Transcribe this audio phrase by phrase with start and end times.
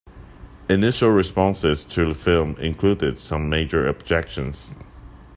[0.67, 4.73] Initial responses to the film included some major objections.